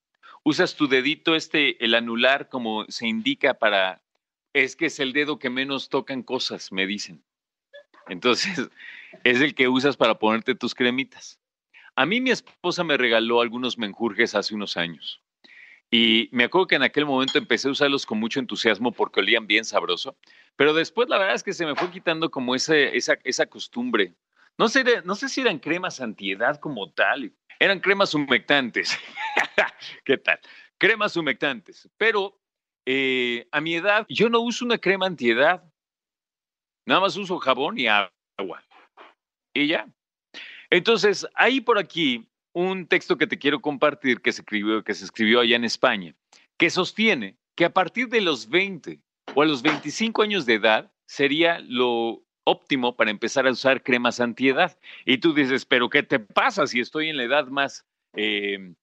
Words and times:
usas 0.46 0.76
tu 0.76 0.88
dedito, 0.88 1.36
este, 1.36 1.84
el 1.84 1.96
anular, 1.96 2.48
como 2.48 2.86
se 2.88 3.08
indica 3.08 3.56
para, 3.56 4.02
es 4.54 4.76
que 4.76 4.86
es 4.86 5.00
el 5.00 5.12
dedo 5.12 5.40
que 5.40 5.50
menos 5.50 5.90
tocan 5.90 6.24
cosas, 6.24 6.72
me 6.72 6.86
dicen. 6.86 7.24
Entonces, 8.08 8.70
es 9.24 9.42
el 9.42 9.56
que 9.56 9.68
usas 9.68 9.98
para 9.98 10.20
ponerte 10.20 10.56
tus 10.56 10.76
cremitas. 10.76 11.40
A 11.96 12.06
mí 12.06 12.22
mi 12.22 12.30
esposa 12.30 12.84
me 12.84 12.96
regaló 12.96 13.42
algunos 13.42 13.78
menjurjes 13.78 14.36
hace 14.36 14.54
unos 14.54 14.78
años. 14.78 15.22
Y 15.90 16.30
me 16.32 16.44
acuerdo 16.44 16.68
que 16.68 16.76
en 16.76 16.84
aquel 16.84 17.06
momento 17.06 17.38
empecé 17.38 17.68
a 17.68 17.72
usarlos 17.72 18.06
con 18.06 18.20
mucho 18.20 18.40
entusiasmo 18.40 18.92
porque 18.92 19.22
olían 19.22 19.48
bien 19.48 19.66
sabroso. 19.66 20.16
Pero 20.56 20.74
después 20.74 21.10
la 21.10 21.18
verdad 21.18 21.36
es 21.36 21.44
que 21.44 21.54
se 21.54 21.66
me 21.66 21.76
fue 21.76 21.90
quitando 21.90 22.30
como 22.30 22.54
ese, 22.54 22.96
esa, 22.96 23.18
esa 23.24 23.46
costumbre. 23.46 24.14
No 24.58 24.68
sé, 24.68 24.84
no 25.06 25.16
sé 25.16 25.30
si 25.30 25.42
eran 25.42 25.60
cremas 25.60 26.02
antiedad 26.02 26.60
como 26.60 26.92
tal. 26.92 27.34
Eran 27.60 27.80
cremas 27.80 28.14
humectantes. 28.14 28.98
¿Qué 30.06 30.18
tal? 30.18 30.40
Cremas 30.78 31.16
humectantes. 31.16 31.90
Pero 31.98 32.40
eh, 32.86 33.48
a 33.52 33.62
mi 33.62 33.76
edad, 33.76 34.06
yo 34.10 34.30
no 34.30 34.40
uso 34.40 34.66
una 34.66 34.78
crema 34.78 35.06
antiedad. 35.06 35.64
Nada 36.86 37.02
más 37.02 37.18
uso 37.18 37.40
jabón 37.40 37.80
y 37.80 37.88
agua. 37.88 38.64
Y 39.54 39.68
ya. 39.68 39.88
Entonces, 40.70 41.28
hay 41.36 41.62
por 41.62 41.80
aquí 41.80 42.30
un 42.54 42.88
texto 42.88 43.18
que 43.18 43.28
te 43.28 43.40
quiero 43.40 43.62
compartir 43.62 44.22
que 44.22 44.32
se 44.32 44.42
escribió, 44.42 44.84
que 44.84 44.94
se 44.94 45.06
escribió 45.06 45.40
allá 45.40 45.56
en 45.56 45.66
España, 45.66 46.16
que 46.58 46.70
sostiene 46.70 47.38
que 47.56 47.66
a 47.66 47.74
partir 47.74 48.08
de 48.10 48.22
los 48.22 48.50
20 48.50 49.02
o 49.34 49.42
a 49.42 49.46
los 49.46 49.62
25 49.62 50.22
años 50.22 50.46
de 50.46 50.56
edad 50.56 50.92
sería 51.06 51.60
lo 51.60 52.24
óptimo 52.44 52.96
para 52.96 53.12
empezar 53.12 53.48
a 53.48 53.52
usar 53.52 53.84
cremas 53.84 54.20
antiedad. 54.20 54.78
Y 55.06 55.18
tú 55.18 55.34
dices, 55.34 55.66
pero 55.66 55.90
¿qué 55.90 56.04
te 56.04 56.20
pasa 56.20 56.68
si 56.68 56.80
estoy 56.80 57.10
en 57.10 57.18
la 57.18 57.24
edad 57.24 57.48
más 57.48 57.86
eh, 58.14 58.74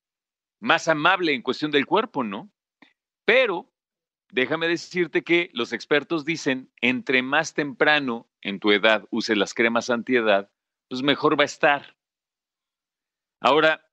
más 0.63 0.87
amable 0.87 1.35
en 1.35 1.43
cuestión 1.43 1.73
del 1.73 1.87
cuerpo, 1.87 2.23
¿no? 2.23 2.49
Pero 3.27 3.69
déjame 4.31 4.69
decirte 4.69 5.23
que 5.23 5.51
los 5.53 5.73
expertos 5.73 6.25
dicen, 6.25 6.73
entre 6.81 7.21
más 7.21 7.53
temprano 7.53 8.31
en 8.41 8.61
tu 8.61 8.71
edad 8.71 9.05
uses 9.11 9.37
las 9.37 9.55
cremas 9.55 9.91
antiedad, 9.91 10.51
pues 10.89 11.03
mejor 11.03 11.39
va 11.39 11.43
a 11.43 11.47
estar. 11.47 11.97
Ahora, 13.41 13.91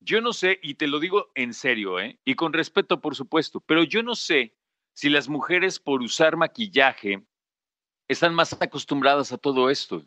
yo 0.00 0.20
no 0.20 0.32
sé, 0.32 0.58
y 0.62 0.74
te 0.74 0.88
lo 0.88 0.98
digo 0.98 1.30
en 1.36 1.54
serio, 1.54 2.00
¿eh? 2.00 2.18
y 2.24 2.34
con 2.34 2.52
respeto, 2.52 3.00
por 3.00 3.14
supuesto, 3.14 3.60
pero 3.60 3.84
yo 3.84 4.02
no 4.02 4.16
sé 4.16 4.56
si 4.94 5.10
las 5.10 5.28
mujeres 5.28 5.78
por 5.78 6.02
usar 6.02 6.36
maquillaje 6.36 7.24
están 8.08 8.34
más 8.34 8.52
acostumbradas 8.60 9.30
a 9.30 9.38
todo 9.38 9.70
esto 9.70 10.04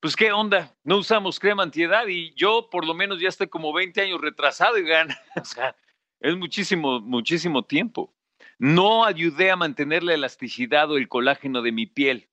pues 0.00 0.14
qué 0.14 0.32
onda, 0.32 0.76
no 0.84 0.98
usamos 0.98 1.40
crema 1.40 1.62
antiedad 1.62 2.06
y 2.06 2.32
yo 2.34 2.68
por 2.70 2.86
lo 2.86 2.94
menos 2.94 3.20
ya 3.20 3.28
estoy 3.28 3.48
como 3.48 3.72
20 3.72 4.00
años 4.00 4.20
retrasado 4.20 4.78
y 4.78 4.84
gana. 4.84 5.18
o 5.40 5.44
sea, 5.44 5.76
es 6.20 6.36
muchísimo, 6.36 7.00
muchísimo 7.00 7.64
tiempo. 7.64 8.14
No 8.58 9.04
ayudé 9.04 9.50
a 9.50 9.56
mantener 9.56 10.02
la 10.02 10.14
elasticidad 10.14 10.90
o 10.90 10.96
el 10.96 11.08
colágeno 11.08 11.62
de 11.62 11.72
mi 11.72 11.86
piel. 11.86 12.28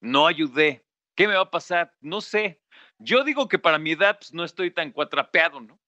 No 0.00 0.26
ayudé. 0.26 0.84
¿Qué 1.14 1.26
me 1.26 1.34
va 1.34 1.42
a 1.42 1.50
pasar? 1.50 1.94
No 2.00 2.20
sé. 2.20 2.60
Yo 2.98 3.24
digo 3.24 3.48
que 3.48 3.58
para 3.58 3.78
mi 3.78 3.92
edad 3.92 4.18
pues, 4.18 4.32
no 4.32 4.44
estoy 4.44 4.70
tan 4.70 4.90
cuatrapeado, 4.92 5.60
¿no? 5.60 5.80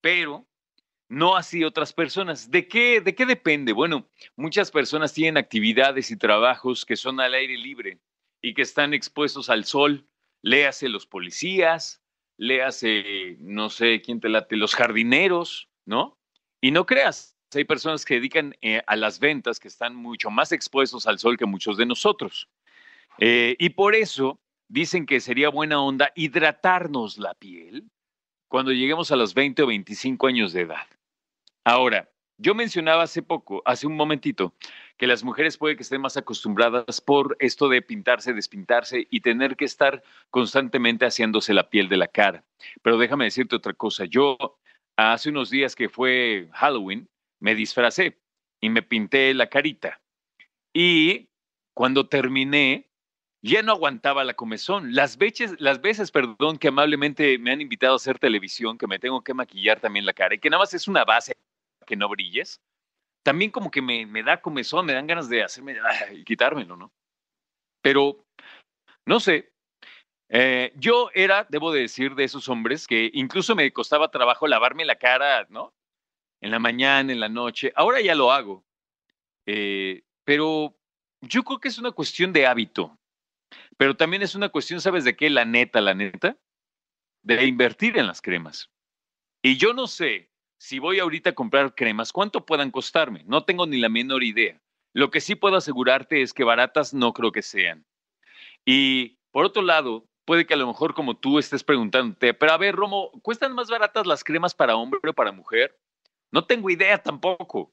Pero 0.00 0.46
no 1.08 1.36
así 1.36 1.64
otras 1.64 1.92
personas. 1.92 2.50
¿De 2.50 2.66
qué, 2.66 3.00
¿De 3.00 3.14
qué 3.14 3.26
depende? 3.26 3.72
Bueno, 3.72 4.08
muchas 4.36 4.70
personas 4.70 5.12
tienen 5.12 5.36
actividades 5.36 6.10
y 6.10 6.16
trabajos 6.16 6.84
que 6.84 6.96
son 6.96 7.20
al 7.20 7.34
aire 7.34 7.56
libre 7.56 8.00
y 8.40 8.54
que 8.54 8.62
están 8.62 8.94
expuestos 8.94 9.48
al 9.48 9.64
sol, 9.64 10.08
léase 10.44 10.88
los 10.90 11.06
policías, 11.06 12.02
léase, 12.36 13.36
no 13.40 13.70
sé 13.70 14.02
quién 14.02 14.20
te 14.20 14.28
late, 14.28 14.56
los 14.56 14.74
jardineros, 14.74 15.70
¿no? 15.86 16.18
Y 16.60 16.70
no 16.70 16.84
creas, 16.84 17.34
hay 17.54 17.64
personas 17.64 18.04
que 18.04 18.14
dedican 18.14 18.54
eh, 18.60 18.82
a 18.86 18.96
las 18.96 19.18
ventas 19.18 19.58
que 19.58 19.68
están 19.68 19.94
mucho 19.94 20.30
más 20.30 20.52
expuestos 20.52 21.06
al 21.06 21.18
sol 21.18 21.38
que 21.38 21.46
muchos 21.46 21.76
de 21.76 21.86
nosotros. 21.86 22.48
Eh, 23.18 23.56
y 23.58 23.70
por 23.70 23.94
eso 23.94 24.38
dicen 24.68 25.06
que 25.06 25.20
sería 25.20 25.48
buena 25.48 25.80
onda 25.80 26.12
hidratarnos 26.14 27.16
la 27.16 27.34
piel 27.34 27.90
cuando 28.48 28.72
lleguemos 28.72 29.12
a 29.12 29.16
los 29.16 29.34
20 29.34 29.62
o 29.62 29.66
25 29.68 30.26
años 30.26 30.52
de 30.52 30.62
edad. 30.62 30.86
Ahora, 31.64 32.10
yo 32.38 32.54
mencionaba 32.54 33.04
hace 33.04 33.22
poco, 33.22 33.62
hace 33.64 33.86
un 33.86 33.96
momentito, 33.96 34.54
que 34.96 35.06
las 35.06 35.24
mujeres 35.24 35.56
puede 35.56 35.76
que 35.76 35.82
estén 35.82 36.00
más 36.00 36.16
acostumbradas 36.16 37.00
por 37.00 37.36
esto 37.40 37.68
de 37.68 37.82
pintarse, 37.82 38.32
despintarse 38.32 39.06
y 39.10 39.20
tener 39.20 39.56
que 39.56 39.64
estar 39.64 40.02
constantemente 40.30 41.06
haciéndose 41.06 41.54
la 41.54 41.70
piel 41.70 41.88
de 41.88 41.96
la 41.96 42.08
cara. 42.08 42.44
Pero 42.82 42.98
déjame 42.98 43.24
decirte 43.24 43.56
otra 43.56 43.72
cosa. 43.72 44.04
Yo 44.04 44.36
hace 44.96 45.30
unos 45.30 45.50
días 45.50 45.74
que 45.74 45.88
fue 45.88 46.48
Halloween, 46.52 47.08
me 47.40 47.54
disfracé 47.54 48.18
y 48.60 48.70
me 48.70 48.82
pinté 48.82 49.32
la 49.34 49.48
carita. 49.48 50.00
Y 50.72 51.28
cuando 51.74 52.08
terminé, 52.08 52.90
ya 53.42 53.62
no 53.62 53.72
aguantaba 53.72 54.24
la 54.24 54.34
comezón. 54.34 54.94
Las 54.94 55.18
veces, 55.18 55.54
las 55.58 55.80
veces, 55.82 56.10
perdón, 56.10 56.58
que 56.58 56.68
amablemente 56.68 57.38
me 57.38 57.52
han 57.52 57.60
invitado 57.60 57.92
a 57.92 57.96
hacer 57.96 58.18
televisión, 58.18 58.78
que 58.78 58.86
me 58.86 58.98
tengo 58.98 59.22
que 59.22 59.34
maquillar 59.34 59.80
también 59.80 60.06
la 60.06 60.14
cara 60.14 60.34
y 60.34 60.38
que 60.38 60.50
nada 60.50 60.62
más 60.62 60.72
es 60.72 60.88
una 60.88 61.04
base 61.04 61.36
que 61.84 61.96
no 61.96 62.08
brilles, 62.08 62.60
también 63.24 63.50
como 63.50 63.70
que 63.70 63.82
me, 63.82 64.06
me 64.06 64.22
da 64.22 64.40
comezón, 64.40 64.86
me 64.86 64.92
dan 64.92 65.06
ganas 65.06 65.28
de 65.28 65.42
hacerme 65.42 65.76
y 66.12 66.24
quitármelo, 66.24 66.76
¿no? 66.76 66.92
Pero, 67.82 68.24
no 69.06 69.20
sé, 69.20 69.52
eh, 70.28 70.72
yo 70.76 71.10
era, 71.14 71.46
debo 71.48 71.72
de 71.72 71.82
decir, 71.82 72.14
de 72.14 72.24
esos 72.24 72.48
hombres 72.48 72.86
que 72.86 73.10
incluso 73.14 73.54
me 73.54 73.72
costaba 73.72 74.10
trabajo 74.10 74.46
lavarme 74.46 74.84
la 74.84 74.96
cara, 74.96 75.46
¿no? 75.48 75.74
En 76.40 76.50
la 76.50 76.58
mañana, 76.58 77.12
en 77.12 77.20
la 77.20 77.28
noche. 77.28 77.72
Ahora 77.76 78.00
ya 78.00 78.14
lo 78.14 78.32
hago. 78.32 78.64
Eh, 79.46 80.02
pero 80.24 80.76
yo 81.20 81.42
creo 81.44 81.60
que 81.60 81.68
es 81.68 81.78
una 81.78 81.92
cuestión 81.92 82.32
de 82.32 82.46
hábito. 82.46 82.98
Pero 83.76 83.96
también 83.96 84.22
es 84.22 84.34
una 84.34 84.48
cuestión, 84.48 84.80
¿sabes 84.80 85.04
de 85.04 85.16
qué? 85.16 85.30
La 85.30 85.44
neta, 85.44 85.80
la 85.80 85.94
neta, 85.94 86.36
de 87.22 87.46
invertir 87.46 87.96
en 87.98 88.06
las 88.06 88.20
cremas. 88.20 88.70
Y 89.42 89.56
yo 89.56 89.72
no 89.72 89.86
sé 89.86 90.30
si 90.64 90.78
voy 90.78 90.98
ahorita 90.98 91.30
a 91.30 91.34
comprar 91.34 91.74
cremas, 91.74 92.10
¿cuánto 92.10 92.46
puedan 92.46 92.70
costarme? 92.70 93.22
No 93.26 93.44
tengo 93.44 93.66
ni 93.66 93.76
la 93.76 93.90
menor 93.90 94.24
idea. 94.24 94.58
Lo 94.94 95.10
que 95.10 95.20
sí 95.20 95.34
puedo 95.34 95.56
asegurarte 95.56 96.22
es 96.22 96.32
que 96.32 96.42
baratas 96.42 96.94
no 96.94 97.12
creo 97.12 97.32
que 97.32 97.42
sean. 97.42 97.84
Y 98.64 99.18
por 99.30 99.44
otro 99.44 99.60
lado, 99.60 100.06
puede 100.24 100.46
que 100.46 100.54
a 100.54 100.56
lo 100.56 100.66
mejor 100.66 100.94
como 100.94 101.18
tú 101.18 101.38
estés 101.38 101.62
preguntándote, 101.62 102.32
pero 102.32 102.52
a 102.52 102.56
ver, 102.56 102.76
Romo, 102.76 103.10
¿cuestan 103.20 103.52
más 103.52 103.68
baratas 103.68 104.06
las 104.06 104.24
cremas 104.24 104.54
para 104.54 104.74
hombre 104.74 104.98
o 105.06 105.12
para 105.12 105.32
mujer? 105.32 105.78
No 106.30 106.46
tengo 106.46 106.70
idea 106.70 106.96
tampoco. 106.96 107.70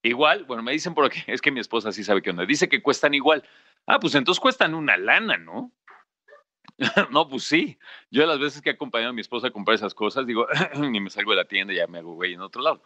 Igual, 0.00 0.44
bueno, 0.44 0.62
me 0.62 0.70
dicen 0.70 0.94
por 0.94 1.06
aquí, 1.06 1.18
es 1.26 1.42
que 1.42 1.50
mi 1.50 1.58
esposa 1.58 1.90
sí 1.90 2.04
sabe 2.04 2.22
qué 2.22 2.30
onda, 2.30 2.46
dice 2.46 2.68
que 2.68 2.80
cuestan 2.80 3.14
igual. 3.14 3.42
Ah, 3.86 3.98
pues 3.98 4.14
entonces 4.14 4.40
cuestan 4.40 4.76
una 4.76 4.96
lana, 4.96 5.36
¿no? 5.36 5.72
no, 7.10 7.28
pues 7.28 7.44
sí. 7.44 7.78
Yo 8.10 8.26
las 8.26 8.38
veces 8.38 8.60
que 8.60 8.70
he 8.70 8.72
acompañado 8.72 9.10
a 9.10 9.14
mi 9.14 9.20
esposa 9.20 9.48
a 9.48 9.50
comprar 9.50 9.76
esas 9.76 9.94
cosas, 9.94 10.26
digo, 10.26 10.46
ni 10.90 11.00
me 11.00 11.10
salgo 11.10 11.30
de 11.30 11.36
la 11.36 11.44
tienda, 11.46 11.72
ya 11.72 11.86
me 11.86 11.98
hago 11.98 12.14
güey 12.14 12.34
en 12.34 12.40
otro 12.40 12.62
lado. 12.62 12.82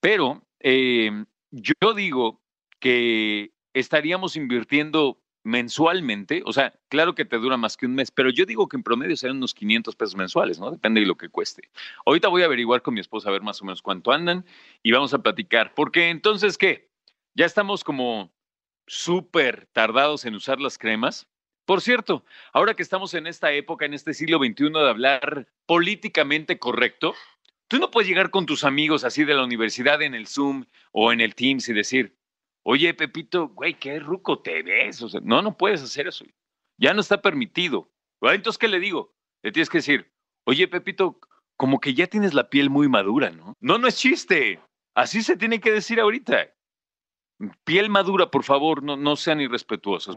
Pero 0.00 0.46
em, 0.60 1.26
yo 1.50 1.94
digo 1.94 2.40
que 2.78 3.52
estaríamos 3.74 4.36
invirtiendo 4.36 5.18
mensualmente, 5.44 6.42
o 6.46 6.52
sea, 6.52 6.72
claro 6.88 7.14
que 7.14 7.24
te 7.24 7.38
dura 7.38 7.56
más 7.56 7.76
que 7.76 7.86
un 7.86 7.94
mes, 7.94 8.10
pero 8.12 8.30
yo 8.30 8.46
digo 8.46 8.68
que 8.68 8.76
en 8.76 8.82
promedio 8.82 9.16
serían 9.16 9.38
unos 9.38 9.54
500 9.54 9.96
pesos 9.96 10.16
mensuales, 10.16 10.60
¿no? 10.60 10.70
Depende 10.70 11.00
de 11.00 11.06
lo 11.06 11.16
que 11.16 11.28
cueste. 11.28 11.68
Ahorita 12.06 12.28
voy 12.28 12.42
a 12.42 12.46
averiguar 12.46 12.82
con 12.82 12.94
mi 12.94 13.00
esposa 13.00 13.28
a 13.28 13.32
ver 13.32 13.42
más 13.42 13.60
o 13.60 13.64
menos 13.64 13.82
cuánto 13.82 14.12
andan 14.12 14.44
y 14.82 14.92
vamos 14.92 15.14
a 15.14 15.22
platicar, 15.22 15.74
porque 15.74 16.10
entonces, 16.10 16.56
¿qué? 16.58 16.90
Ya 17.34 17.46
estamos 17.46 17.82
como 17.82 18.32
súper 18.86 19.66
tardados 19.72 20.24
en 20.24 20.34
usar 20.34 20.60
las 20.60 20.78
cremas. 20.78 21.26
Por 21.64 21.80
cierto, 21.80 22.24
ahora 22.52 22.74
que 22.74 22.82
estamos 22.82 23.14
en 23.14 23.26
esta 23.26 23.52
época, 23.52 23.84
en 23.86 23.94
este 23.94 24.14
siglo 24.14 24.38
XXI 24.38 24.70
de 24.70 24.88
hablar 24.88 25.48
políticamente 25.66 26.58
correcto, 26.58 27.14
tú 27.68 27.78
no 27.78 27.90
puedes 27.90 28.08
llegar 28.08 28.30
con 28.30 28.46
tus 28.46 28.64
amigos 28.64 29.04
así 29.04 29.24
de 29.24 29.34
la 29.34 29.44
universidad 29.44 30.02
en 30.02 30.14
el 30.14 30.26
Zoom 30.26 30.64
o 30.90 31.12
en 31.12 31.20
el 31.20 31.34
Teams 31.34 31.68
y 31.68 31.72
decir, 31.72 32.16
oye, 32.64 32.92
Pepito, 32.94 33.48
güey, 33.48 33.74
qué 33.74 34.00
ruco 34.00 34.40
te 34.40 34.62
ves. 34.62 35.04
No, 35.22 35.40
no 35.40 35.56
puedes 35.56 35.82
hacer 35.82 36.08
eso. 36.08 36.24
Ya 36.78 36.94
no 36.94 37.00
está 37.00 37.22
permitido. 37.22 37.90
Entonces, 38.20 38.58
¿qué 38.58 38.68
le 38.68 38.80
digo? 38.80 39.14
Le 39.42 39.52
tienes 39.52 39.70
que 39.70 39.78
decir, 39.78 40.12
oye, 40.44 40.66
Pepito, 40.68 41.20
como 41.56 41.80
que 41.80 41.94
ya 41.94 42.08
tienes 42.08 42.34
la 42.34 42.50
piel 42.50 42.70
muy 42.70 42.88
madura, 42.88 43.30
¿no? 43.30 43.56
No, 43.60 43.78
no 43.78 43.86
es 43.86 43.96
chiste. 43.96 44.60
Así 44.94 45.22
se 45.22 45.36
tiene 45.36 45.60
que 45.60 45.70
decir 45.70 46.00
ahorita. 46.00 46.52
Piel 47.64 47.88
madura, 47.88 48.30
por 48.30 48.44
favor, 48.44 48.82
no, 48.82 48.96
no 48.96 49.16
sean 49.16 49.40
irrespetuosos. 49.40 50.16